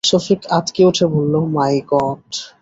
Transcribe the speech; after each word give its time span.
সফিক 0.09 0.41
আঁৎকে 0.57 0.81
উঠে 0.89 1.05
বলল, 1.13 1.33
মাই 1.55 1.75
গড়! 1.89 2.15